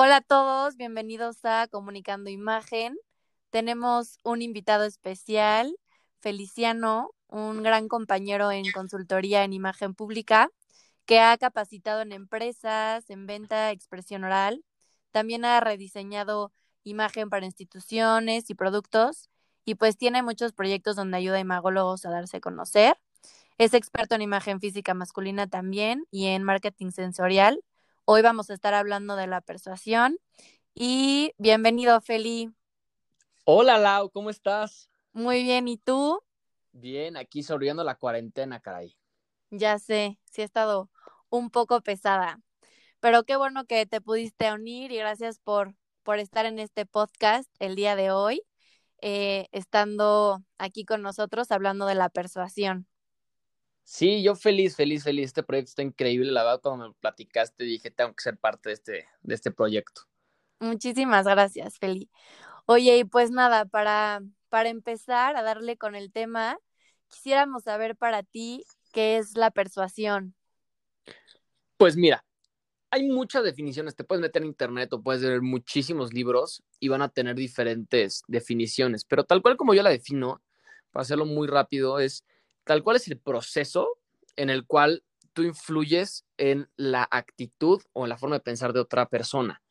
[0.00, 2.96] Hola a todos, bienvenidos a Comunicando Imagen.
[3.50, 5.76] Tenemos un invitado especial,
[6.20, 10.50] Feliciano, un gran compañero en consultoría en imagen pública,
[11.04, 14.64] que ha capacitado en empresas, en venta, expresión oral.
[15.10, 16.52] También ha rediseñado
[16.84, 19.28] imagen para instituciones y productos
[19.64, 22.96] y pues tiene muchos proyectos donde ayuda a imagólogos a darse a conocer.
[23.58, 27.64] Es experto en imagen física masculina también y en marketing sensorial.
[28.10, 30.16] Hoy vamos a estar hablando de la persuasión.
[30.74, 32.50] Y bienvenido, Feli.
[33.44, 34.88] Hola, Lau, ¿cómo estás?
[35.12, 36.18] Muy bien, ¿y tú?
[36.72, 38.96] Bien, aquí sobreviviendo la cuarentena, caray.
[39.50, 40.88] Ya sé, sí ha estado
[41.28, 42.40] un poco pesada,
[42.98, 47.50] pero qué bueno que te pudiste unir y gracias por, por estar en este podcast
[47.58, 48.42] el día de hoy,
[49.02, 52.88] eh, estando aquí con nosotros hablando de la persuasión.
[53.90, 55.28] Sí, yo feliz, feliz, feliz.
[55.28, 56.30] Este proyecto está increíble.
[56.30, 60.02] La verdad, cuando me platicaste, dije, tengo que ser parte de este, de este proyecto.
[60.60, 62.10] Muchísimas gracias, Feli.
[62.66, 66.58] Oye, y pues nada, para, para empezar a darle con el tema,
[67.08, 70.34] quisiéramos saber para ti qué es la persuasión.
[71.78, 72.22] Pues mira,
[72.90, 73.96] hay muchas definiciones.
[73.96, 78.22] Te puedes meter en internet o puedes leer muchísimos libros y van a tener diferentes
[78.28, 79.06] definiciones.
[79.06, 80.42] Pero tal cual como yo la defino,
[80.90, 82.26] para hacerlo muy rápido, es
[82.68, 83.98] tal cual es el proceso
[84.36, 85.02] en el cual
[85.32, 89.62] tú influyes en la actitud o en la forma de pensar de otra persona.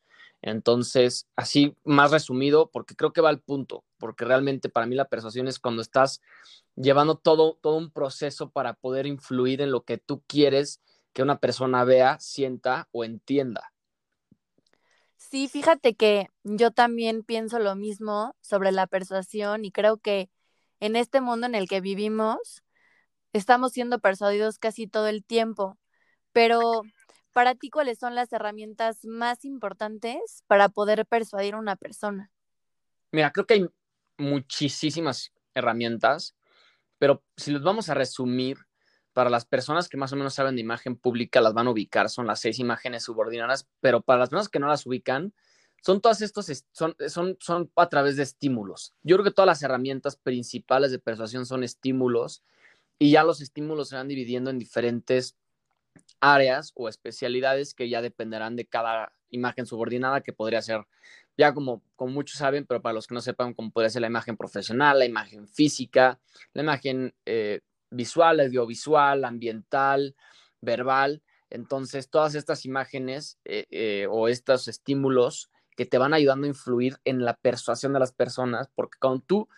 [0.42, 5.04] Entonces, así más resumido, porque creo que va al punto, porque realmente para mí la
[5.04, 6.20] persuasión es cuando estás
[6.74, 10.80] llevando todo, todo un proceso para poder influir en lo que tú quieres
[11.12, 13.72] que una persona vea, sienta o entienda.
[15.16, 20.30] Sí, fíjate que yo también pienso lo mismo sobre la persuasión y creo que
[20.80, 22.62] en este mundo en el que vivimos,
[23.32, 25.78] estamos siendo persuadidos casi todo el tiempo,
[26.32, 26.82] pero
[27.32, 32.30] para ti, ¿cuáles son las herramientas más importantes para poder persuadir a una persona?
[33.12, 33.66] Mira, creo que hay
[34.16, 36.34] muchísimas herramientas,
[36.98, 38.58] pero si los vamos a resumir,
[39.18, 42.08] para las personas que más o menos saben de imagen pública, las van a ubicar,
[42.08, 45.34] son las seis imágenes subordinadas, pero para las personas que no las ubican,
[45.82, 48.94] son todas estos, son, son, son a través de estímulos.
[49.02, 52.44] Yo creo que todas las herramientas principales de persuasión son estímulos
[52.98, 55.36] y ya los estímulos se van dividiendo en diferentes
[56.20, 60.86] áreas o especialidades que ya dependerán de cada imagen subordinada, que podría ser,
[61.36, 64.08] ya como, como muchos saben, pero para los que no sepan, como podría ser la
[64.08, 66.18] imagen profesional, la imagen física,
[66.54, 67.60] la imagen eh,
[67.90, 70.16] visual, audiovisual, ambiental,
[70.60, 71.22] verbal.
[71.50, 76.96] Entonces, todas estas imágenes eh, eh, o estos estímulos que te van ayudando a influir
[77.04, 79.48] en la persuasión de las personas, porque cuando tú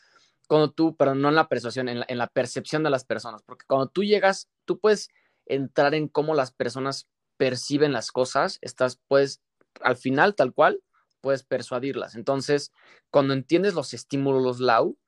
[0.50, 3.86] cuando tú, pero no en la persuasión, en la, percepción de las personas, porque cuando
[3.86, 5.08] tú llegas, tú puedes
[5.46, 7.06] entrar en cómo las personas
[7.36, 9.40] perciben las cosas, estás, puedes,
[9.80, 10.82] al final, tal cual,
[11.20, 12.16] puedes persuadirlas.
[12.16, 12.72] Entonces,
[13.12, 14.98] cuando entiendes los estímulos Lau,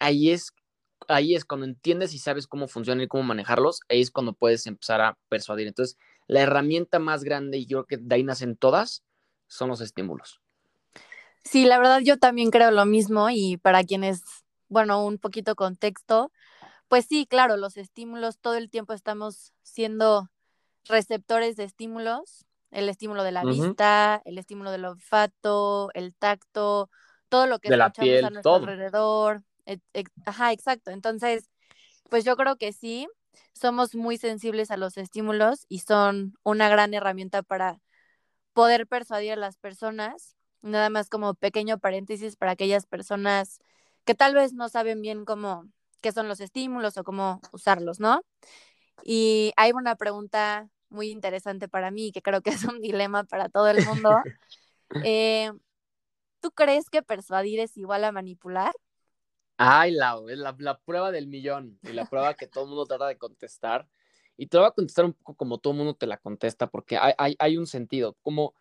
[0.00, 0.52] ahí es,
[1.08, 4.66] ahí es cuando entiendes y sabes cómo funcionan y cómo manejarlos, ahí es cuando puedes
[4.66, 5.66] empezar a persuadir.
[5.66, 5.96] Entonces,
[6.26, 9.02] la herramienta más grande, y creo que de ahí nacen todas,
[9.46, 10.42] son los estímulos.
[11.42, 14.43] Sí, la verdad yo también creo lo mismo y para quienes
[14.74, 16.32] bueno, un poquito contexto,
[16.88, 20.30] pues sí, claro, los estímulos, todo el tiempo estamos siendo
[20.86, 26.90] receptores de estímulos, el estímulo de la vista, el estímulo del olfato, el tacto,
[27.28, 29.44] todo lo que de escuchamos a nuestro alrededor.
[30.26, 30.90] ajá, exacto.
[30.90, 31.48] Entonces,
[32.10, 33.06] pues yo creo que sí,
[33.52, 37.80] somos muy sensibles a los estímulos y son una gran herramienta para
[38.54, 40.34] poder persuadir a las personas.
[40.62, 43.60] Nada más como pequeño paréntesis para aquellas personas
[44.04, 45.68] que tal vez no saben bien cómo,
[46.00, 48.22] qué son los estímulos o cómo usarlos, ¿no?
[49.04, 53.48] Y hay una pregunta muy interesante para mí, que creo que es un dilema para
[53.48, 54.16] todo el mundo.
[55.02, 55.50] Eh,
[56.40, 58.72] ¿Tú crees que persuadir es igual a manipular?
[59.56, 63.06] Ay, la, la, la prueba del millón y la prueba que todo el mundo trata
[63.08, 63.88] de contestar.
[64.36, 66.68] Y te lo voy a contestar un poco como todo el mundo te la contesta,
[66.68, 68.16] porque hay, hay, hay un sentido.
[68.22, 68.54] Como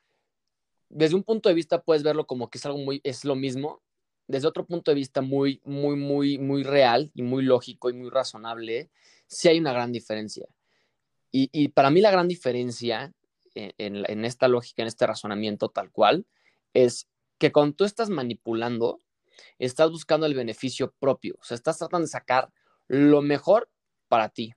[0.90, 3.82] desde un punto de vista puedes verlo como que es algo muy, es lo mismo,
[4.28, 8.10] desde otro punto de vista muy, muy, muy, muy real y muy lógico y muy
[8.10, 8.90] razonable,
[9.28, 10.48] sí hay una gran diferencia.
[11.36, 13.12] Y, para mí la gran diferencia
[13.56, 16.28] en, esta lógica, en este razonamiento tal cual,
[16.76, 17.08] es
[17.40, 19.02] que cuando tú estás manipulando,
[19.58, 22.54] estás buscando el beneficio propio, o sea, estás tratando de sacar
[22.88, 23.68] lo mejor
[24.10, 24.54] para ti.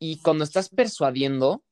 [0.00, 1.62] Y cuando estás persuadiendo,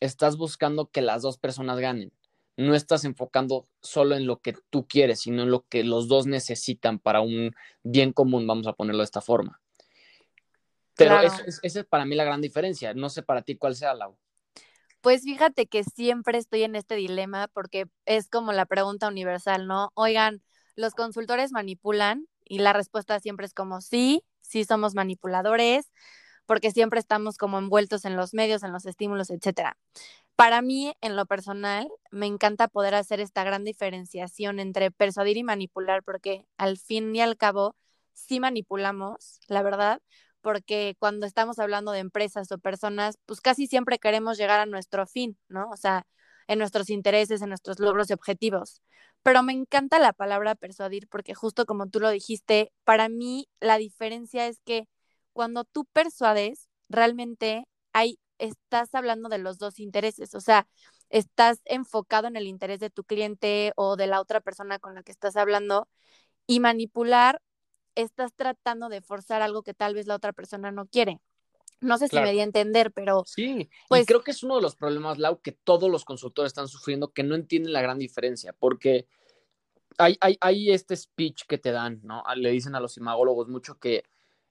[0.00, 2.12] estás buscando que las dos personas ganen
[2.56, 6.26] no estás enfocando solo en lo que tú quieres, sino en lo que los dos
[6.26, 9.60] necesitan para un bien común, vamos a ponerlo de esta forma.
[10.96, 12.92] Pero esa es, para mí la gran diferencia.
[12.92, 14.18] No sé para ti cuál sea, Lau.
[15.00, 19.92] Pues fíjate que siempre estoy en este dilema porque es como la pregunta universal, ¿no?
[19.94, 20.42] Oigan,
[20.76, 22.26] ¿los consultores manipulan?
[22.44, 25.90] Y la respuesta siempre es como sí, sí somos manipuladores,
[26.50, 29.78] porque siempre estamos como envueltos en los medios, en los estímulos, etcétera.
[30.34, 35.44] Para mí, en lo personal, me encanta poder hacer esta gran diferenciación entre persuadir y
[35.44, 37.76] manipular, porque al fin y al cabo
[38.14, 40.02] sí manipulamos, la verdad,
[40.40, 45.06] porque cuando estamos hablando de empresas o personas, pues casi siempre queremos llegar a nuestro
[45.06, 45.70] fin, ¿no?
[45.70, 46.04] O sea,
[46.48, 48.82] en nuestros intereses, en nuestros logros y objetivos.
[49.22, 53.78] Pero me encanta la palabra persuadir porque justo como tú lo dijiste, para mí la
[53.78, 54.88] diferencia es que
[55.32, 60.66] cuando tú persuades, realmente hay estás hablando de los dos intereses, o sea,
[61.10, 65.02] estás enfocado en el interés de tu cliente o de la otra persona con la
[65.02, 65.88] que estás hablando
[66.46, 67.40] y manipular,
[67.94, 71.20] estás tratando de forzar algo que tal vez la otra persona no quiere.
[71.80, 73.24] No sé si me di a entender, pero...
[73.26, 76.50] Sí, pues, y creo que es uno de los problemas, Lau, que todos los consultores
[76.50, 79.06] están sufriendo, que no entienden la gran diferencia, porque
[79.96, 82.22] hay, hay, hay este speech que te dan, ¿no?
[82.36, 84.04] Le dicen a los imagólogos mucho que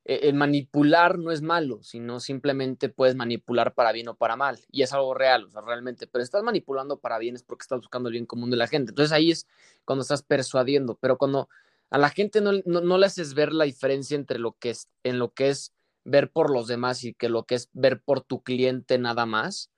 [0.10, 4.58] el manipular no es malo, sino simplemente puedes manipular para bien o para mal.
[4.72, 6.08] Y es algo real, o sea, realmente.
[6.08, 8.92] Pero estás manipulando para bien es porque estás buscando el bien común de la gente.
[8.92, 9.46] Entonces ahí es
[9.86, 10.98] cuando estás persuadiendo.
[11.00, 11.48] Pero cuando
[11.92, 15.20] a la gente no, no, le haces ver la diferencia entre lo que es, en
[15.20, 15.76] lo que es
[16.06, 19.70] ver por los demás y que lo que es ver por tu cliente nada más,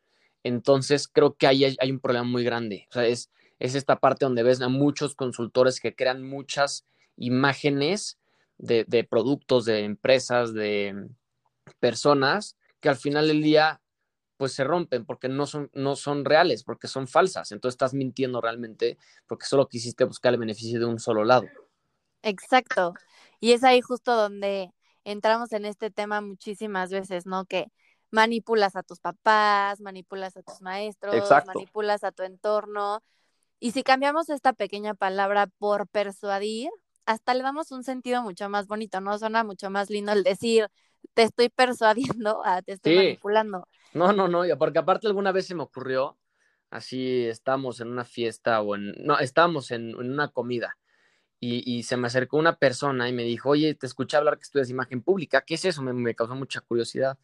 [0.44, 2.88] entonces creo que ahí hay, hay un problema muy grande.
[2.90, 3.30] O sea, es,
[3.60, 6.86] es esta parte donde ves a muchos consultores que crean muchas
[7.18, 8.18] imágenes
[8.62, 11.10] de, productos, de empresas, de
[11.80, 13.82] personas que al final del día
[14.38, 17.52] pues se rompen porque no son, no son reales, porque son falsas.
[17.52, 18.98] Entonces estás mintiendo realmente
[19.28, 21.46] porque solo quisiste buscar el beneficio de un solo lado.
[22.24, 22.94] Exacto.
[23.40, 24.72] Y es ahí justo donde
[25.04, 27.46] entramos en este tema muchísimas veces, ¿no?
[27.46, 27.72] Que
[28.10, 33.04] manipulas a tus papás, manipulas a tus maestros, manipulas a tu entorno.
[33.60, 36.72] Y si cambiamos esta pequeña palabra por persuadir,
[37.06, 39.18] hasta le damos un sentido mucho más bonito, ¿no?
[39.18, 40.68] Suena mucho más lindo el decir,
[41.14, 43.68] te estoy persuadiendo a te estoy manipulando.
[43.94, 46.18] No, no, no, porque aparte alguna vez se me ocurrió,
[46.70, 50.78] así estamos en una fiesta o en, no, estamos en, una comida
[51.40, 54.70] y, se me acercó una persona y me dijo, oye, te escuché hablar que estudias
[54.70, 55.82] imagen pública, ¿qué es eso?
[55.82, 57.18] Me, me causó mucha curiosidad.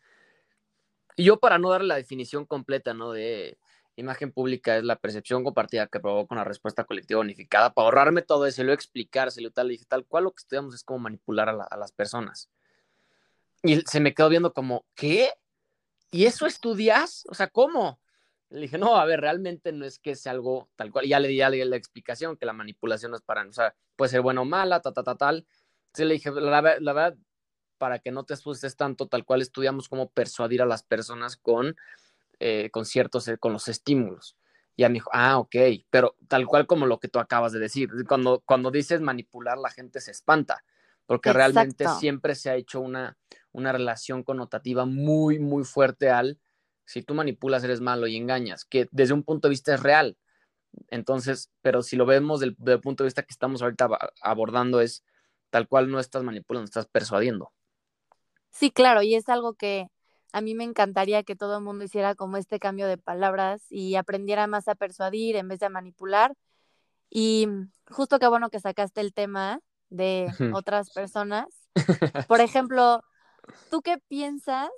[1.15, 3.11] Y yo para no darle la definición completa, ¿no?
[3.11, 3.59] De,
[3.97, 7.73] Imagen pública es la percepción compartida que provoca una respuesta colectiva unificada.
[7.73, 10.99] Para ahorrarme todo eso lo explicárselo tal, y tal cual lo que estudiamos es cómo
[10.99, 12.47] manipular a, las personas.
[13.63, 15.31] Y se me quedó viendo como, ¿qué?
[16.11, 17.25] ¿Y eso estudias?
[17.27, 17.99] O sea, ¿cómo?
[18.49, 21.05] Le dije, no, a ver, realmente no es que sea algo tal cual.
[21.05, 24.11] Y ya le di, la explicación que la manipulación no es para, o sea, puede
[24.11, 25.47] ser bueno o mala, ta, ta, ta, tal.
[25.87, 27.17] Entonces le dije, la, la verdad,
[27.79, 31.75] para que no te asustes tanto, tal cual estudiamos cómo persuadir a las personas con
[32.39, 34.37] eh, con ciertos, eh, con los estímulos.
[34.75, 35.55] Y ya me dijo, ah, ok,
[35.89, 39.71] pero tal cual como lo que tú acabas de decir, cuando, cuando dices manipular, la
[39.71, 40.63] gente se espanta,
[41.07, 43.17] porque realmente siempre se ha hecho una,
[43.51, 46.39] una relación connotativa muy, muy fuerte al,
[46.85, 50.17] si tú manipulas, eres malo y engañas, que desde un punto de vista es real.
[50.89, 53.89] Entonces, pero si lo vemos del, del punto de vista que estamos ahorita
[54.21, 55.03] abordando, es
[55.49, 57.51] tal cual no estás manipulando, estás persuadiendo.
[58.51, 59.87] Sí, claro, y es algo que
[60.33, 63.95] a mí me encantaría que todo el mundo hiciera como este cambio de palabras y
[63.95, 66.33] aprendiera más a persuadir en vez de a manipular.
[67.09, 67.47] Y
[67.89, 71.47] justo qué bueno que sacaste el tema de otras personas.
[72.27, 73.03] Por ejemplo,
[73.71, 74.69] ¿tú qué piensas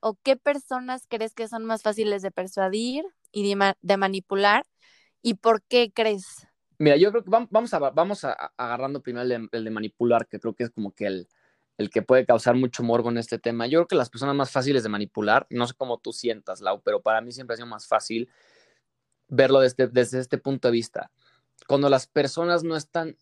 [0.00, 4.64] o qué personas crees que son más fáciles de persuadir y de, manipular
[5.22, 6.46] y por qué crees?
[6.78, 10.54] Mira, yo creo que vamos, a, vamos a, agarrando primero el de manipular, que creo
[10.54, 11.28] que es como que el,
[11.76, 13.66] el que puede causar mucho morbo en este tema.
[13.66, 16.80] Yo creo que las personas más fáciles de manipular, no sé cómo tú sientas, Lau,
[16.82, 18.28] pero para mí siempre ha sido más fácil
[19.28, 21.10] verlo desde, desde este punto de vista.
[21.66, 23.16] Cuando las personas no están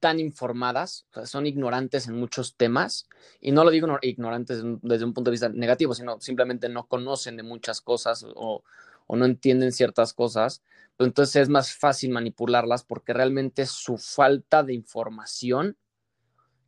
[0.00, 3.08] tan informadas, son ignorantes en muchos temas,
[3.40, 7.36] y no lo digo ignorantes desde un punto de vista negativo, sino simplemente no conocen
[7.36, 8.62] de muchas cosas o,
[9.06, 10.62] o no entienden ciertas cosas,
[10.96, 15.76] pues entonces es más fácil manipularlas porque realmente su falta de información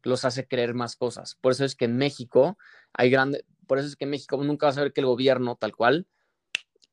[0.09, 1.37] los hace creer más cosas.
[1.37, 2.59] Por eso es que en México
[2.93, 5.57] hay grande, por eso es que en México nunca vas a ver que el gobierno
[5.57, 6.07] tal cual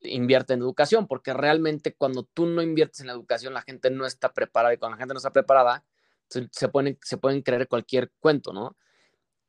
[0.02, 4.06] invierte en educación, porque realmente cuando tú no inviertes en la educación, la gente no
[4.06, 5.84] está preparada y cuando la gente no está preparada,
[6.28, 8.76] se, pueden, se pueden creer cualquier cuento, ¿no?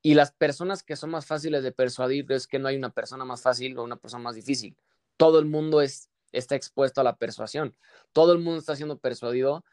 [0.01, 3.25] Y las personas que son más fáciles de persuadir es que no hay una persona
[3.25, 4.77] más fácil o una persona más difícil.
[5.17, 7.75] Todo el mundo es, está expuesto a la persuasión.
[8.13, 9.65] Todo el mundo está siendo persuadido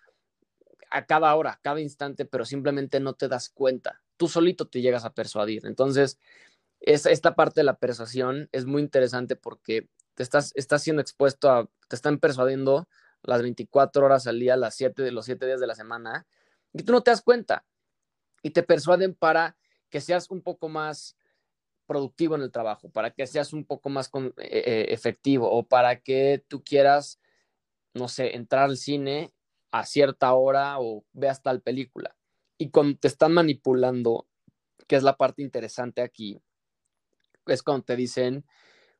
[0.94, 4.00] a cada hora, cada instante, pero simplemente no te das cuenta.
[4.16, 5.66] Tú solito te llegas a persuadir.
[5.66, 6.20] Entonces,
[6.80, 11.68] esta parte de la persuasión es muy interesante porque te estás, estás siendo expuesto a,
[11.88, 12.86] te están persuadiendo
[13.22, 16.26] las 24 horas al día, las 7 de los 7 días de la semana,
[16.72, 17.64] y tú no te das cuenta.
[18.42, 19.56] Y te persuaden para
[19.90, 21.16] que seas un poco más
[21.86, 26.00] productivo en el trabajo, para que seas un poco más eh, eh, efectivo o para
[26.00, 27.18] que tú quieras,
[27.94, 29.33] no sé, entrar al cine
[29.74, 32.14] a cierta hora o veas tal película.
[32.56, 34.28] Y cuando te están manipulando,
[34.86, 36.40] que es la parte interesante aquí,
[37.46, 38.44] es cuando te dicen,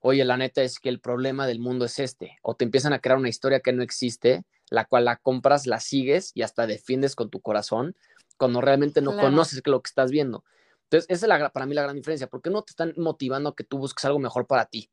[0.01, 2.99] oye, la neta es que el problema del mundo es este, o te empiezan a
[2.99, 7.15] crear una historia que no existe, la cual la compras, la sigues y hasta defiendes
[7.15, 7.95] con tu corazón,
[8.37, 10.45] cuando realmente no conoces lo que estás viendo.
[10.83, 13.55] Entonces, esa es la, para mí la gran diferencia, porque no te están motivando a
[13.55, 14.91] que tú busques algo mejor para ti,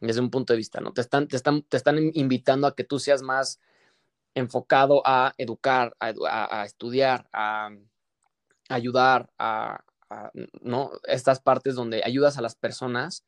[0.00, 0.92] desde un punto de vista, ¿no?
[0.92, 3.58] Te están, te están, te están invitando a que tú seas más
[4.34, 7.70] enfocado a educar, a, estudiar, a,
[8.68, 9.82] ayudar, a,
[10.60, 10.92] ¿no?
[11.04, 13.24] Estas partes donde ayudas a las personas,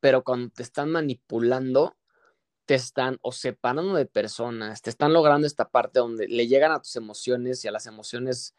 [0.00, 1.96] pero cuando te están manipulando,
[2.64, 6.80] te están o separando de personas, te están logrando esta parte donde le llegan a
[6.80, 8.54] tus emociones y a las emociones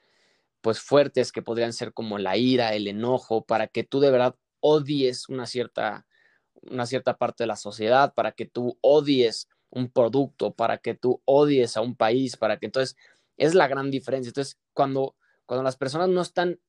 [0.62, 4.36] pues fuertes que podrían ser como la ira, el enojo, para que tú de verdad
[4.60, 6.08] odies una cierta,
[6.62, 11.22] una cierta parte de la sociedad, para que tú odies un producto, para que tú
[11.26, 12.96] odies a un país, para que entonces
[13.38, 14.30] es la gran diferencia.
[14.30, 16.60] Entonces, cuando, cuando las personas no están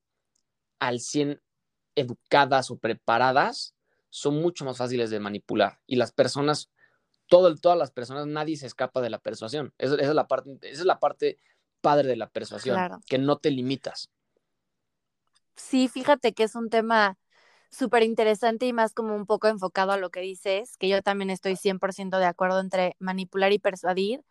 [0.79, 1.41] al 100
[1.95, 3.75] educadas o preparadas,
[4.09, 6.71] son mucho más fáciles de manipular y las personas,
[7.27, 9.73] todo, todas las personas, nadie se escapa de la persuasión.
[9.77, 11.37] Esa, es, la parte, esa es la parte
[11.81, 14.09] padre de la persuasión, que no te limitas.
[15.55, 17.17] Sí, fíjate que es un tema
[17.71, 21.29] súper interesante y más como un poco enfocado a lo que dices, que yo también
[21.29, 24.23] estoy 100% de acuerdo entre manipular y persuadir.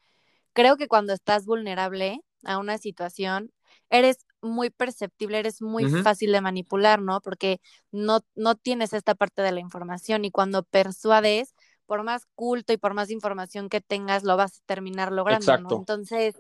[0.53, 3.53] Creo que cuando estás vulnerable a una situación,
[3.91, 7.21] eres muy perceptible, eres muy fácil de manipular, ¿no?
[7.21, 11.55] Porque no, no tienes esta parte de la información y cuando persuades,
[11.87, 15.77] por más culto y por más información que tengas, lo vas a terminar logrando, ¿no?
[15.77, 16.37] Entonces,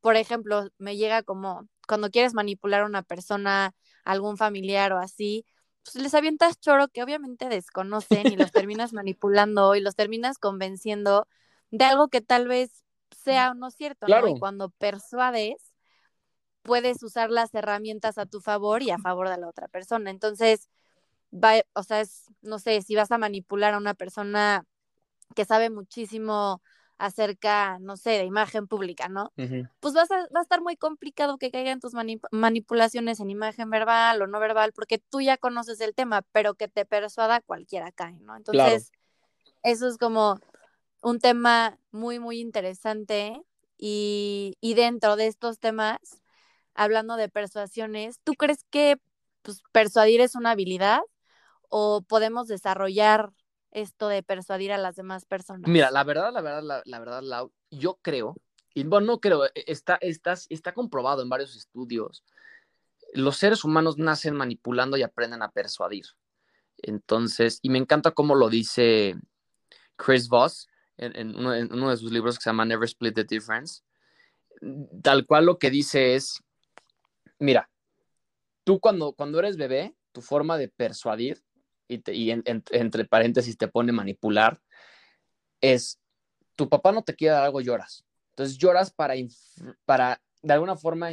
[0.00, 3.74] por ejemplo, me llega como cuando quieres manipular a una persona,
[4.04, 5.46] algún familiar o así,
[5.84, 11.28] pues les avientas choro que obviamente desconocen y los terminas manipulando y los terminas convenciendo
[11.70, 12.84] de algo que tal vez
[13.22, 14.26] sea o no cierto, ¿no?
[14.26, 15.74] Y cuando persuades,
[16.62, 20.10] puedes usar las herramientas a tu favor y a favor de la otra persona.
[20.10, 20.68] Entonces,
[21.32, 24.64] va, o sea, es, no sé, si vas a manipular a una persona
[25.34, 26.62] que sabe muchísimo
[26.98, 29.32] acerca, no sé, de imagen pública, ¿no?
[29.80, 31.92] Pues vas a, va a estar muy complicado que caigan tus
[32.30, 36.68] manipulaciones en imagen verbal o no verbal, porque tú ya conoces el tema, pero que
[36.68, 38.36] te persuada cualquiera cae, ¿no?
[38.36, 38.92] Entonces,
[39.62, 40.38] eso es como
[41.02, 43.42] un tema muy, muy interesante
[43.76, 45.98] y, y, dentro de estos temas,
[46.74, 48.96] hablando de persuasiones, ¿tú crees que
[49.42, 51.00] pues, persuadir es una habilidad
[51.68, 53.30] o podemos desarrollar
[53.74, 55.68] esto de persuadir a las demás personas?
[55.68, 58.36] Mira, la verdad, la verdad, la, verdad, yo creo,
[58.72, 62.24] y bueno, no creo, e, está, está, está comprobado en varios estudios,
[63.12, 66.06] los seres humanos nacen manipulando y aprenden a persuadir.
[66.78, 69.14] Entonces, y me encanta cómo lo dice
[69.96, 73.24] Chris Voss en, uno, en, uno, de sus libros que se llama Never Split the
[73.24, 73.82] Difference.
[75.02, 76.42] Tal cual lo que dice es,
[77.38, 77.70] mira,
[78.64, 81.42] tú cuando, cuando eres bebé, tu forma de persuadir
[81.88, 84.60] y, entre paréntesis te pone manipular,
[85.60, 86.00] es
[86.56, 88.04] tu papá no te quiere dar algo, lloras.
[88.30, 89.14] Entonces lloras para,
[89.84, 91.10] para de alguna forma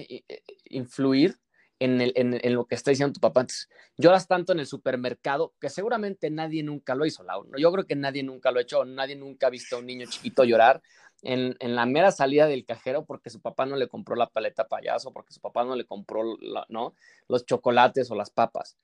[0.65, 1.39] influir
[1.79, 3.41] en, en, lo que está diciendo tu papá.
[3.41, 7.25] Entonces, lloras tanto en el supermercado que seguramente nadie nunca lo hizo.
[7.57, 10.05] Yo creo que nadie nunca lo ha hecho, nadie nunca ha visto a un niño
[10.07, 10.81] chiquito llorar
[11.23, 14.67] en, en, la mera salida del cajero porque su papá no le compró la paleta
[14.67, 16.37] payaso, porque su papá no le compró
[16.69, 16.95] ¿no?
[17.27, 18.77] los chocolates o las papas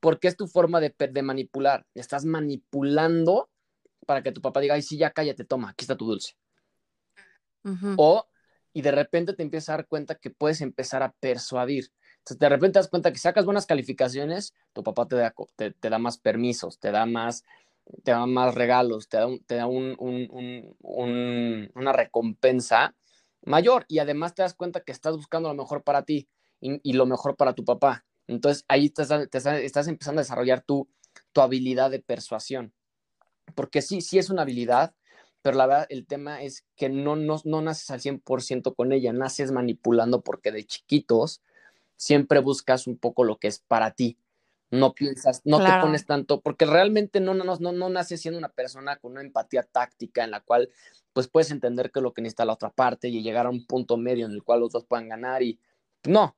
[0.00, 1.86] porque es tu forma de, manipular.
[1.94, 3.50] Estás manipulando
[4.06, 6.34] para que tu papá diga, ay, sí, ya cállate, toma, aquí está tu dulce.
[7.96, 8.26] O,
[8.72, 11.92] y de repente te empiezas a dar cuenta que puedes empezar a persuadir.
[12.18, 15.74] Entonces, de repente te das cuenta que sacas buenas calificaciones, tu papá te da, te,
[15.80, 17.44] da más permisos, te da más,
[18.04, 19.96] te da más regalos, te da, te da un,
[21.74, 22.94] una recompensa
[23.44, 26.28] mayor y además te das cuenta que estás buscando lo mejor para ti
[26.60, 28.04] y lo mejor para tu papá.
[28.28, 30.88] Entonces ahí te estás, empezando a desarrollar tu,
[31.32, 32.72] tu habilidad de persuasión.
[33.54, 34.94] Porque sí, sí es una habilidad,
[35.42, 39.12] pero la verdad el tema es que no, no, no naces al 100% con ella,
[39.12, 41.42] naces manipulando porque de chiquitos
[41.96, 44.18] siempre buscas un poco lo que es para ti.
[44.70, 48.50] No piensas, no te pones tanto, porque realmente no, no, no, no naces siendo una
[48.50, 50.68] persona con una empatía táctica en la cual
[51.14, 53.64] pues puedes entender que es lo que necesita la otra parte y llegar a un
[53.66, 55.58] punto medio en el cual los dos puedan ganar y
[56.04, 56.36] no,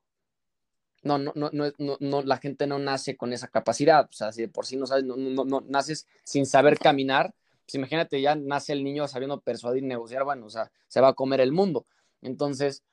[1.03, 4.41] no, no, no, no, no, la gente no nace con esa capacidad, o sea, si
[4.41, 7.33] de por sí no sabes, no, no, no, naces sin saber caminar,
[7.65, 11.13] pues imagínate, ya nace el niño sabiendo persuadir, negociar, bueno, o sea, se va a
[11.13, 11.85] comer el mundo.
[12.21, 12.83] Entonces,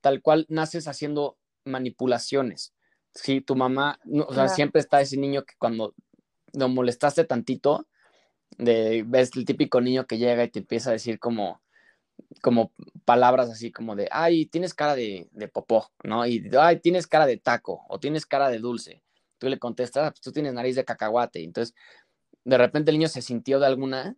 [0.00, 2.74] tal cual naces haciendo manipulaciones.
[3.14, 5.94] Si tu mamá, o sea, siempre está ese niño que cuando
[6.52, 7.86] lo molestaste tantito,
[8.58, 11.62] de, ves el típico niño que llega y te empieza a decir como,
[12.42, 12.72] como
[13.06, 16.26] palabras así como de, ay, tienes cara de, de popó, ¿no?
[16.26, 19.02] Y, ay, tienes cara de taco o tienes cara de dulce.
[19.38, 21.42] Tú le contestas, ah, pues tú tienes nariz de cacahuate.
[21.42, 21.74] Entonces,
[22.44, 24.16] de repente el niño se sintió de alguna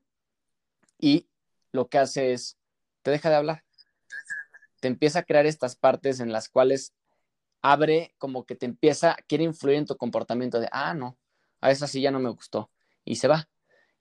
[0.99, 1.29] y
[1.71, 2.59] lo que hace es,
[3.03, 3.65] te deja de hablar.
[4.81, 6.95] Te empieza a crear estas partes en las cuales
[7.61, 11.19] abre como que te empieza, quiere influir en tu comportamiento de, ah, no,
[11.61, 12.71] a esa sí ya no me gustó.
[13.05, 13.49] Y se va.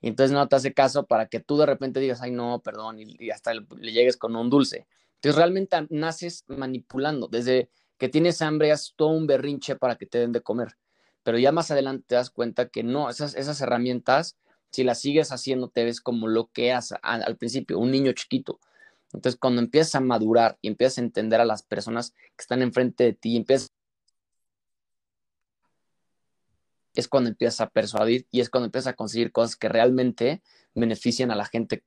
[0.00, 2.98] Y entonces no te hace caso para que tú de repente digas, ay, no, perdón,
[3.00, 4.86] y, hasta le, llegues con un dulce.
[5.16, 7.26] Entonces realmente naces manipulando.
[7.28, 10.76] Desde que tienes hambre, haces todo un berrinche para que te den de comer.
[11.24, 14.36] Pero ya más adelante te das cuenta que no, esas, esas herramientas,
[14.70, 18.60] si las sigues haciendo, te ves como lo que haces al principio, un niño chiquito.
[19.12, 23.04] Entonces, cuando empiezas a madurar y empiezas a entender a las personas que están enfrente
[23.04, 23.72] de ti, empiezas
[26.98, 30.42] es cuando empiezas a persuadir y es cuando empiezas a conseguir cosas que realmente
[30.74, 31.84] benefician a la gente,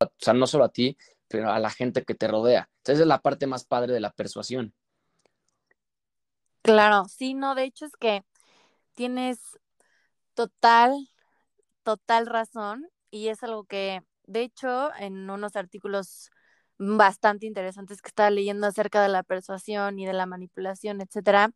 [0.00, 0.96] o sea, no solo a ti,
[1.28, 2.70] pero a la gente que te rodea.
[2.78, 4.74] Entonces, es la parte más padre de la persuasión.
[6.62, 8.24] Claro, sí, no, de hecho es que
[8.94, 9.40] tienes
[10.34, 11.08] total,
[11.84, 16.30] total razón y es algo que, de hecho, en unos artículos
[16.78, 21.52] bastante interesantes que estaba leyendo acerca de la persuasión y de la manipulación, etcétera,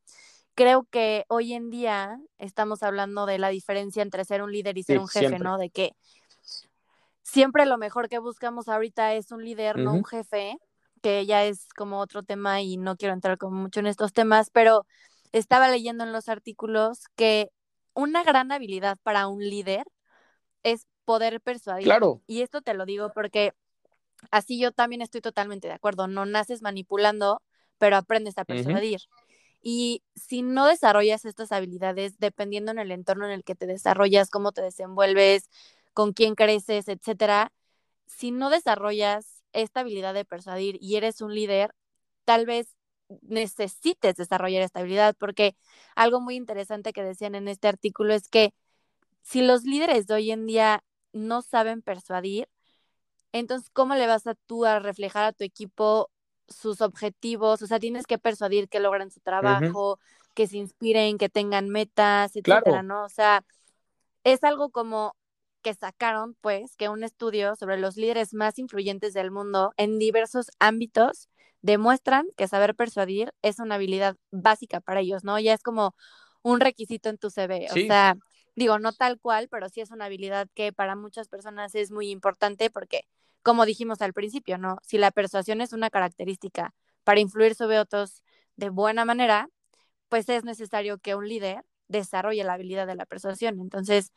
[0.54, 4.82] creo que hoy en día estamos hablando de la diferencia entre ser un líder y
[4.82, 5.58] ser un jefe, ¿no?
[5.58, 5.92] De que
[7.22, 10.56] siempre lo mejor que buscamos ahorita es un líder, no un jefe,
[11.02, 14.50] que ya es como otro tema y no quiero entrar como mucho en estos temas,
[14.50, 14.86] pero
[15.32, 17.50] estaba leyendo en los artículos que
[17.94, 19.84] una gran habilidad para un líder
[20.62, 21.84] es poder persuadir.
[21.84, 22.22] Claro.
[22.26, 23.52] Y esto te lo digo porque
[24.30, 26.06] así yo también estoy totalmente de acuerdo.
[26.06, 27.42] No naces manipulando,
[27.78, 29.00] pero aprendes a persuadir.
[29.62, 34.30] Y si no desarrollas estas habilidades, dependiendo en el entorno en el que te desarrollas,
[34.30, 35.50] cómo te desenvuelves,
[35.92, 37.52] con quién creces, etcétera,
[38.06, 41.74] si no desarrollas esta habilidad de persuadir y eres un líder,
[42.24, 42.76] tal vez
[43.22, 45.56] necesites desarrollar esta habilidad, porque
[45.96, 48.54] algo muy interesante que decían en este artículo es que
[49.22, 52.48] si los líderes de hoy en día no saben persuadir,
[53.32, 56.10] entonces, ¿cómo le vas a tú a reflejar a tu equipo
[56.50, 59.98] sus objetivos, o sea, tienes que persuadir que logren su trabajo,
[60.34, 63.04] que se inspiren, que tengan metas, etcétera, ¿no?
[63.04, 63.44] O sea,
[64.24, 65.16] es algo como
[65.62, 70.50] que sacaron, pues, que un estudio sobre los líderes más influyentes del mundo en diversos
[70.58, 71.28] ámbitos
[71.62, 75.38] demuestran que saber persuadir es una habilidad básica para ellos, ¿no?
[75.38, 75.94] Ya es como
[76.42, 78.16] un requisito en tu CV, o sea,
[78.56, 82.10] digo, no tal cual, pero sí es una habilidad que para muchas personas es muy
[82.10, 83.06] importante porque
[83.42, 84.78] como dijimos al principio, ¿no?
[84.82, 86.74] Si la persuasión es una característica
[87.04, 88.22] para influir sobre otros
[88.56, 89.48] de buena manera,
[90.08, 93.60] pues es necesario que un líder desarrolle la habilidad de la persuasión.
[93.60, 94.12] Entonces,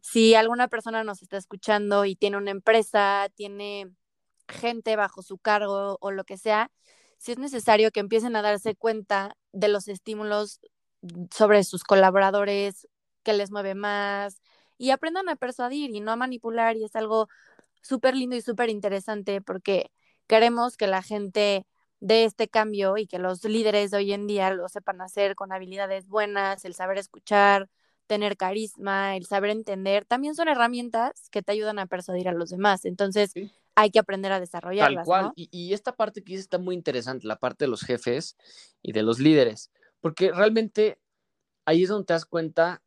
[0.00, 3.90] si alguna persona nos está escuchando y tiene una empresa, tiene
[4.48, 6.70] gente bajo su cargo o lo que sea,
[7.18, 10.60] si es necesario que empiecen a darse cuenta de los estímulos
[11.30, 12.88] sobre sus colaboradores,
[13.22, 14.40] que les mueve más,
[14.78, 17.28] y aprendan a persuadir y no a manipular, y es algo
[17.82, 19.90] súper lindo y súper interesante porque
[20.26, 21.66] queremos que la gente
[22.00, 25.52] de este cambio y que los líderes de hoy en día lo sepan hacer con
[25.52, 27.68] habilidades buenas, el saber escuchar,
[28.06, 32.50] tener carisma, el saber entender, también son herramientas que te ayudan a persuadir a los
[32.50, 32.84] demás.
[32.84, 33.32] Entonces,
[33.76, 35.04] hay que aprender a desarrollarlas.
[35.04, 35.32] Tal cual.
[35.36, 38.36] Y, y, esta parte que dice está muy interesante, la parte de los jefes
[38.82, 40.98] y de los líderes, porque realmente
[41.66, 42.82] ahí es donde te das cuenta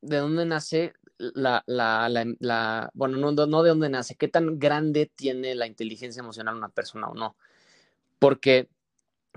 [0.00, 5.54] de dónde nace la, la, la, bueno, no, de dónde nace, qué tan grande tiene
[5.54, 7.36] la inteligencia emocional una persona o no.
[8.18, 8.68] Porque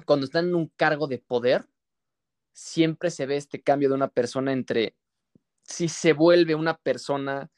[0.06, 1.68] cuando está en un cargo de poder,
[2.54, 4.96] siempre se ve este cambio de una persona entre
[5.63, 7.50] si se vuelve una persona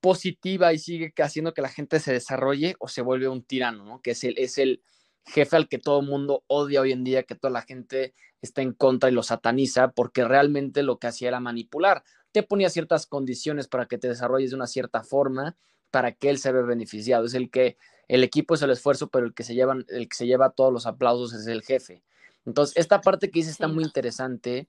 [0.00, 4.02] positiva y sigue haciendo que la gente se desarrolle o se vuelve un tirano, ¿no?
[4.02, 4.82] Que es el, es el
[5.26, 8.60] jefe al que todo el mundo odia hoy en día, que toda la gente está
[8.62, 13.06] en contra y lo sataniza porque realmente lo que hacía era manipular te ponía ciertas
[13.06, 15.56] condiciones para que te desarrolles de una cierta forma
[15.92, 17.26] para que él se vea beneficiado.
[17.26, 17.76] Es el que
[18.08, 20.72] el equipo es el esfuerzo, pero el que se llevan, el que se lleva todos
[20.72, 22.02] los aplausos es el jefe.
[22.44, 24.66] Entonces, esta parte que dice está muy interesante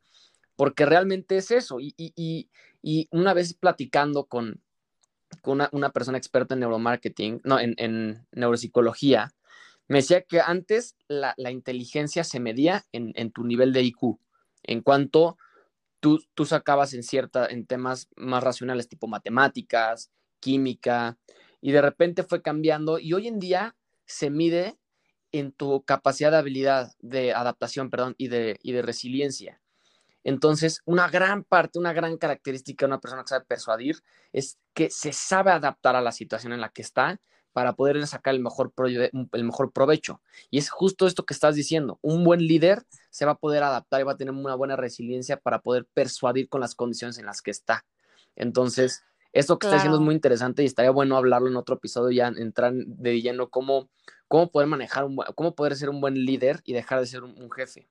[0.56, 1.80] porque realmente es eso.
[1.80, 2.49] Y, y,
[2.84, 4.62] y, una vez platicando con,
[5.41, 9.34] con una, persona experta en neuromarketing, no, en, en neuropsicología,
[9.88, 14.19] me decía que antes la, la inteligencia se medía en, en, tu nivel de IQ,
[14.62, 15.39] en cuanto
[16.34, 21.18] tú, sacabas en cierta, en temas más racionales, tipo matemáticas, química,
[21.62, 24.78] y de repente fue cambiando y hoy en día se mide
[25.32, 29.62] en tu capacidad de habilidad, de adaptación, perdón, y de, y de resiliencia.
[30.24, 33.98] Entonces, una gran parte, una gran característica de una persona que sabe persuadir
[34.32, 37.20] es que se sabe adaptar a la situación en la que está
[37.56, 38.74] para poder sacar el mejor,
[39.32, 40.20] el mejor provecho.
[40.52, 42.00] Y es justo esto que estás diciendo.
[42.02, 45.38] Un buen líder se va a poder adaptar y va a tener una buena resiliencia
[45.38, 47.86] para poder persuadir con las condiciones en las que está.
[48.36, 52.12] Entonces, esto que está diciendo es muy interesante y estaría bueno hablarlo en otro episodio,
[52.12, 53.88] ya entrar de lleno cómo,
[54.28, 57.50] cómo poder manejar, un, cómo poder ser un buen líder y dejar de ser un,
[57.52, 57.88] jefe.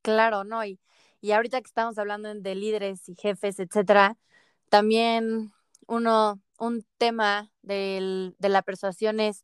[0.00, 0.64] Claro, ¿no?
[0.64, 0.80] Y,
[1.20, 4.16] y ahorita que estamos hablando de líderes y jefes, etcétera,
[4.70, 5.52] también
[5.86, 9.42] uno, un tema de la persuasión es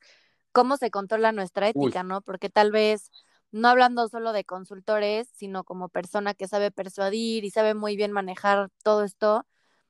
[0.52, 2.20] cómo se controla nuestra ética, ¿no?
[2.22, 3.10] Porque tal vez,
[3.50, 8.12] no hablando solo de consultores, sino como persona que sabe persuadir y sabe muy bien
[8.12, 9.46] manejar todo esto,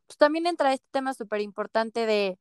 [0.07, 2.39] pues, también entra este tema súper importante de,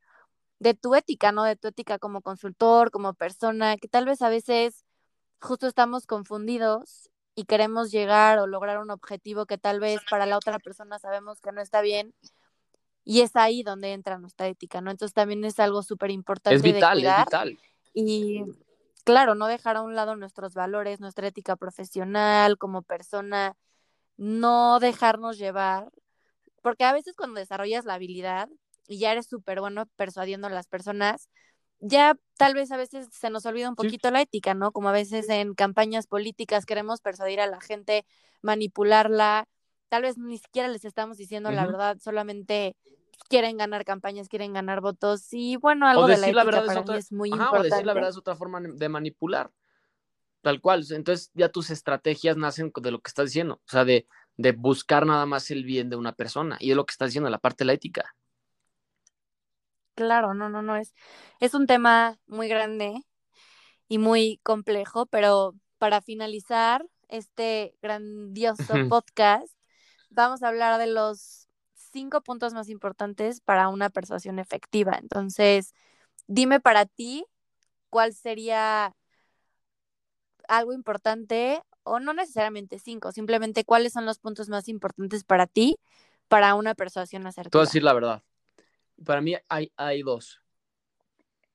[0.59, 1.43] de tu ética, ¿no?
[1.43, 4.85] De tu ética como consultor, como persona, que tal vez a veces
[5.41, 10.37] justo estamos confundidos y queremos llegar o lograr un objetivo que tal vez para la
[10.37, 12.13] otra persona sabemos que no está bien.
[13.03, 14.91] Y es ahí donde entra nuestra ética, ¿no?
[14.91, 16.55] Entonces también es algo súper importante.
[16.55, 17.19] Es vital, de cuidar.
[17.19, 17.59] es vital.
[17.93, 18.43] Y
[19.03, 23.57] claro, no dejar a un lado nuestros valores, nuestra ética profesional como persona,
[24.17, 25.91] no dejarnos llevar
[26.61, 28.49] porque a veces cuando desarrollas la habilidad
[28.87, 31.29] y ya eres súper bueno persuadiendo a las personas,
[31.79, 34.71] ya tal vez a veces se nos olvida un poquito la ética, ¿no?
[34.71, 38.05] Como a veces en campañas políticas queremos persuadir a la gente,
[38.41, 39.47] manipularla,
[39.91, 42.77] tal vez ni siquiera les estamos diciendo la verdad, solamente
[43.27, 46.95] quieren ganar campañas, quieren ganar votos y bueno, algo de la ética para es mí
[46.97, 47.59] es muy importante.
[47.59, 49.51] O decir la verdad es otra forma de manipular,
[50.41, 50.85] tal cual.
[50.91, 55.05] Entonces ya tus estrategias nacen de lo que estás diciendo, o sea, de de buscar
[55.05, 56.57] nada más el bien de una persona.
[56.59, 58.15] Y es lo que está diciendo la parte de la ética.
[59.95, 60.93] Claro, no, no, no, es,
[61.39, 63.05] es un tema muy grande
[63.87, 69.53] y muy complejo, pero para finalizar este grandioso podcast,
[70.11, 74.97] vamos a hablar de los cinco puntos más importantes para una persuasión efectiva.
[75.01, 75.73] Entonces,
[76.27, 77.25] dime para ti
[77.89, 78.95] cuál sería
[80.47, 85.77] algo importante o no necesariamente cinco, simplemente cuáles son los puntos más importantes para ti
[86.27, 87.49] para una persuasión acertada.
[87.49, 88.23] Te voy a decir la verdad.
[89.03, 90.41] Para mí hay, hay dos.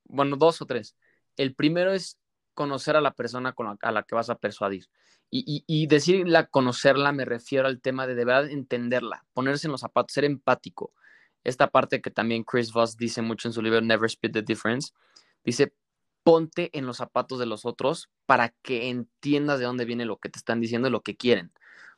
[0.04, 0.96] Bueno, dos o tres.
[1.36, 2.18] El primero es
[2.56, 4.86] conocer a la persona a la que vas a persuadir.
[5.30, 10.14] Y decirla conocerla me refiero al tema de de verdad entenderla, ponerse en los zapatos,
[10.14, 10.92] ser empático.
[11.44, 14.92] Esta parte que también Chris Voss dice mucho en su libro Never Split the Difference,
[15.44, 15.72] dice,
[16.24, 20.28] ponte en los zapatos de los otros para que entiendas de dónde viene lo que
[20.28, 21.52] te están diciendo y lo que quieren.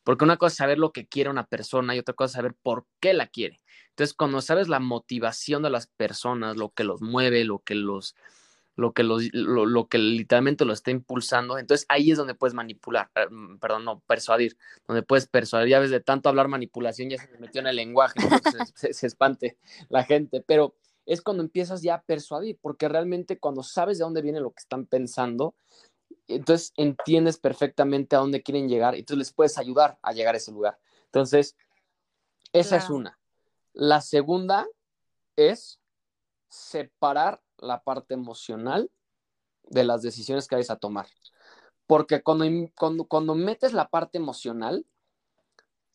[0.04, 2.54] Porque una cosa es saber lo que quiere una persona y otra cosa es saber
[2.62, 3.60] por qué la quiere.
[3.90, 8.14] Entonces, cuando sabes la motivación de las personas, lo que los mueve, lo que los,
[8.78, 13.10] lo que los, lo, que literalmente lo está impulsando, entonces ahí es donde puedes manipular,
[13.16, 15.70] eh, mm, perdón, no, persuadir, donde puedes persuadir.
[15.70, 18.14] Ya ves, de tanto hablar manipulación ya se metió en el lenguaje,
[18.76, 23.64] se, se espante la gente, pero es cuando empiezas ya a persuadir, porque realmente cuando
[23.64, 25.56] sabes de dónde viene lo que están pensando,
[26.28, 30.38] entonces entiendes perfectamente a dónde quieren llegar y entonces les puedes ayudar a llegar a
[30.38, 30.78] ese lugar.
[31.06, 31.56] Entonces,
[32.52, 33.18] esa es una.
[33.72, 34.68] La segunda
[35.34, 35.80] es
[36.48, 38.90] separar la parte emocional
[39.64, 41.06] de las decisiones que vais a tomar.
[41.86, 42.44] Porque cuando,
[42.76, 44.86] cuando, cuando metes la parte emocional,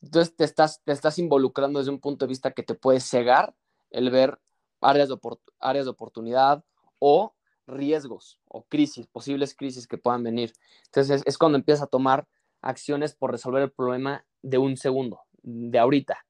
[0.02, 3.56] entonces te estás, te estás involucrando desde un punto de vista que te puede cegar
[3.90, 4.40] el ver
[4.82, 5.18] áreas de,
[5.60, 6.64] áreas de oportunidad
[7.00, 7.34] o
[7.68, 10.54] riesgos o crisis, posibles crisis que puedan venir.
[10.86, 12.28] Entonces es, cuando empiezas a tomar
[12.62, 16.26] acciones por resolver el problema de un segundo, de ahorita.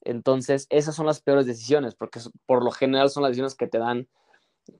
[0.00, 3.78] Entonces esas son las peores decisiones, porque por lo general son las decisiones que te
[3.78, 4.08] dan,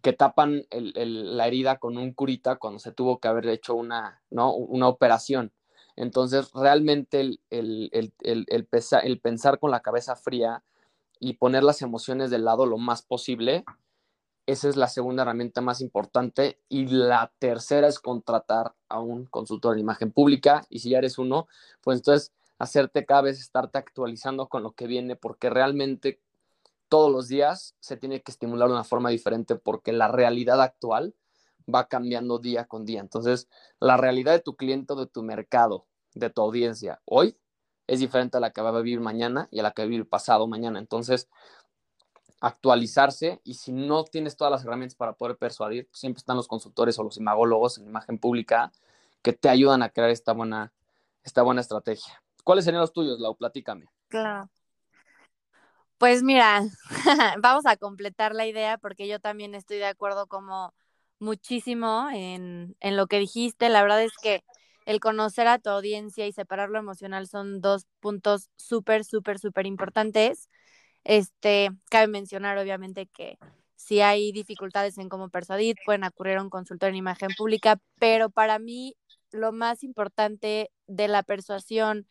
[0.00, 4.54] que tapan la herida con un curita cuando se tuvo que haber hecho una, ¿no?
[4.54, 5.52] una operación.
[5.96, 8.66] Entonces realmente el, el, el
[9.20, 10.62] pensar con la cabeza fría
[11.22, 13.64] y poner las emociones del lado lo más posible.
[14.46, 16.58] Esa es la segunda herramienta más importante.
[16.68, 20.66] Y la tercera es contratar a un consultor de imagen pública.
[20.68, 21.46] Y si ya eres uno,
[21.80, 26.20] pues entonces hacerte cada vez estarte actualizando con lo que viene, porque realmente
[26.92, 31.14] todos los días se tiene que estimular de una forma diferente, porque la realidad actual
[31.74, 33.00] va cambiando día con día.
[33.00, 33.48] Entonces,
[33.80, 37.34] la realidad de tu cliente, de tu mercado, de tu audiencia, hoy
[37.86, 39.88] es diferente a la que va a vivir mañana y a la que va a
[39.88, 40.78] vivir pasado mañana.
[40.78, 41.30] Entonces,
[42.42, 46.46] actualizarse y si no tienes todas las herramientas para poder persuadir, pues, siempre están los
[46.46, 48.70] consultores o los imagólogos en imagen pública
[49.22, 50.74] que te ayudan a crear esta buena,
[51.24, 52.22] esta buena estrategia.
[52.44, 53.34] ¿Cuáles serían los tuyos, Lau?
[53.34, 53.86] Platícame.
[54.08, 54.50] Claro.
[56.02, 56.64] Pues mira,
[57.42, 60.74] vamos a completar la idea porque yo también estoy de acuerdo como
[61.20, 63.68] muchísimo en, en lo que dijiste.
[63.68, 64.42] La verdad es que
[64.84, 69.64] el conocer a tu audiencia y separar lo emocional son dos puntos súper, súper, súper
[69.64, 70.48] importantes.
[71.04, 73.38] Este, cabe mencionar obviamente que
[73.76, 78.28] si hay dificultades en cómo persuadir, pueden acudir a un consultor en imagen pública, pero
[78.28, 78.96] para mí
[79.30, 82.08] lo más importante de la persuasión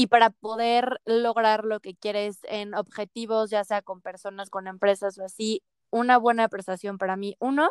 [0.00, 5.18] y para poder lograr lo que quieres en objetivos, ya sea con personas, con empresas
[5.18, 7.68] o así, una buena persuasión para mí, uno,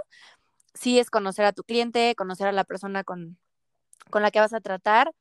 [0.76, 3.40] sí es conocer a tu cliente, conocer a la persona con,
[4.12, 5.12] con la que vas a tratar,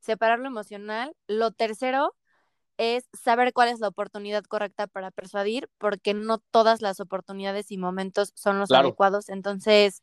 [0.00, 1.14] separar lo emocional.
[1.28, 2.16] Lo tercero
[2.78, 7.78] es saber cuál es la oportunidad correcta para persuadir, porque no todas las oportunidades y
[7.78, 9.28] momentos son los adecuados.
[9.28, 10.02] Entonces,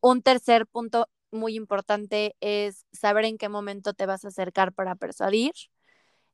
[0.00, 4.96] un tercer punto muy importante es saber en qué momento te vas a acercar para
[4.96, 5.52] persuadir.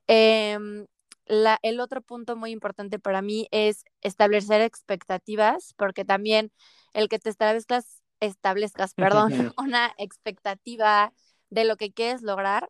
[0.09, 0.87] Em,
[1.27, 6.51] la, el otro punto muy importante para mí es establecer expectativas, porque también
[6.95, 11.13] el que te establezcas, establezcas, perdón, una expectativa
[11.51, 12.69] de lo que quieres lograr,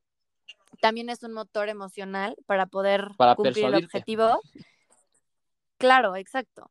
[0.81, 4.41] también es un motor emocional para poder cumplir el objetivo.
[5.79, 6.71] Claro, exacto.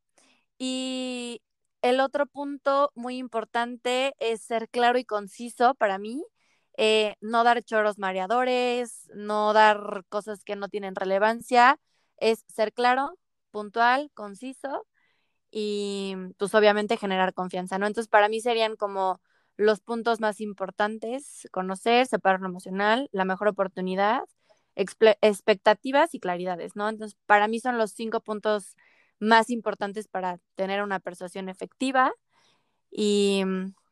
[0.58, 1.41] Y
[1.82, 6.23] el otro punto muy importante es ser claro y conciso para mí,
[6.77, 11.79] eh, no dar choros mareadores, no dar cosas que no tienen relevancia,
[12.17, 13.17] es ser claro,
[13.51, 14.87] puntual, conciso
[15.51, 17.87] y pues obviamente generar confianza, ¿no?
[17.87, 19.19] Entonces para mí serían como
[19.57, 24.23] los puntos más importantes, conocer, separar lo emocional, la mejor oportunidad,
[24.75, 26.87] expectativas y claridades, ¿no?
[26.87, 28.75] Entonces, para mí son los cinco puntos
[29.19, 32.13] más importantes para tener una persuasión efectiva.
[32.91, 33.43] Y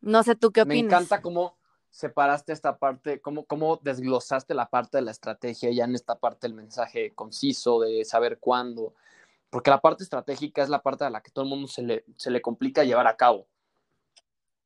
[0.01, 0.83] no sé tú qué opinas.
[0.83, 1.57] Me encanta cómo
[1.95, 6.45] separaste esta parte, cómo, cómo desglosaste la parte de la estrategia ya en esta parte
[6.45, 8.93] del mensaje conciso, de saber cuándo,
[9.49, 12.03] porque la parte estratégica es la parte a la que todo el mundo se le,
[12.17, 13.47] se le complica llevar a cabo.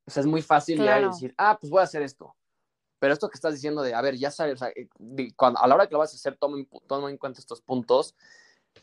[0.08, 2.36] O sea, es muy fácil ya decir, ah, pues voy a hacer esto.
[2.98, 4.90] Pero esto que estás diciendo de, a ver, ya sabes, o sea, eh,
[5.36, 8.16] cuando, a la hora que lo vas a hacer, toma, toma en cuenta estos puntos,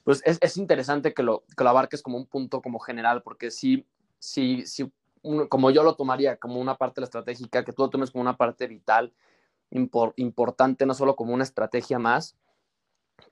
[0.04, 3.50] pues es, es, interesante que lo, que lo abarques como un punto como general, porque
[3.50, 3.84] sí,
[4.20, 4.88] sí, sí,
[5.48, 8.22] como yo lo tomaría como una parte de la estratégica, que tú lo tomes como
[8.22, 9.12] una parte vital,
[9.70, 12.36] importante, no solo como una estrategia más,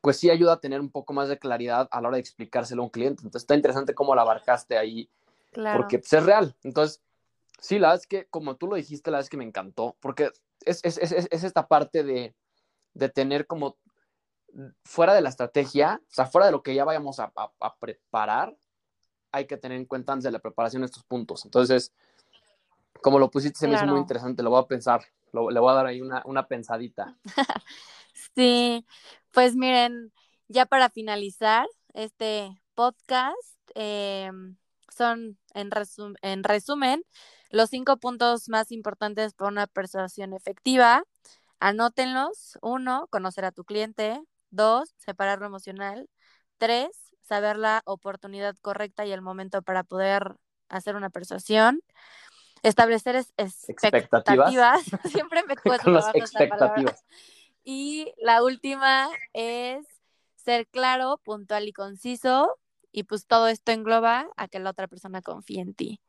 [0.01, 2.83] pues sí ayuda a tener un poco más de claridad a la hora de explicárselo
[2.83, 3.23] a un cliente.
[3.23, 5.09] Entonces está interesante cómo lo abarcaste ahí,
[5.53, 5.79] claro.
[5.79, 6.57] porque pues, es real.
[6.63, 7.01] Entonces,
[7.65, 9.97] Sí, la verdad es que, como tú lo dijiste, la verdad es que me encantó,
[10.01, 10.31] porque
[10.67, 12.35] es, es, es, es esta parte de,
[12.93, 13.79] de, tener como
[14.85, 18.55] fuera de la estrategia, o sea, fuera de lo que ya vayamos a, a, preparar,
[19.35, 21.45] hay que tener en cuenta antes de la preparación estos puntos.
[21.45, 21.93] Entonces,
[23.03, 25.73] como lo pusiste, se me hizo muy interesante, lo voy a pensar, lo, le voy
[25.73, 27.17] a dar ahí una, una pensadita.
[28.37, 28.87] sí,
[29.33, 30.13] pues miren,
[30.49, 33.37] ya para finalizar este podcast,
[33.75, 34.31] eh,
[34.89, 35.71] son en,
[36.23, 37.03] en resumen
[37.51, 41.05] los cinco puntos más importantes para una persuasión efectiva.
[41.61, 42.59] Anótenlos.
[42.63, 44.21] Uno, conocer a tu cliente.
[44.51, 46.09] Dos, separar lo emocional.
[46.59, 50.37] Tres, saber la oportunidad correcta y el momento para poder
[50.69, 51.81] hacer una persuasión.
[52.63, 54.83] Establecer expectativas.
[55.11, 57.05] Siempre me cuesta expectativas.
[57.63, 59.87] Y la última es
[60.37, 62.59] ser claro, puntual y conciso.
[62.93, 66.01] Y pues todo esto engloba a que la otra persona confíe en ti.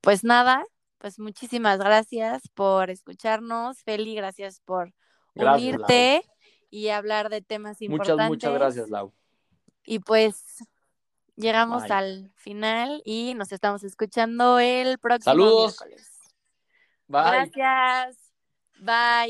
[0.00, 0.64] Pues nada,
[0.96, 3.82] pues muchísimas gracias por escucharnos.
[3.82, 4.94] Feli, gracias por
[5.34, 6.24] unirte
[6.70, 8.28] y hablar de temas importantes.
[8.28, 9.12] Muchas, muchas gracias, Lau.
[9.84, 10.64] Y pues
[11.36, 15.76] llegamos al final y nos estamos escuchando el próximo Saludos.
[17.08, 17.22] Bye.
[17.22, 18.32] Gracias.
[18.78, 19.28] Bye.